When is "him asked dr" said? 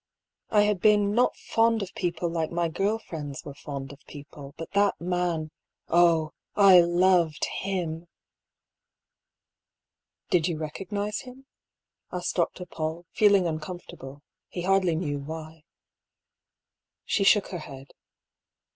11.19-12.65